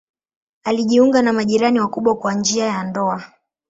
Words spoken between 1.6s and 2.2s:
wakubwa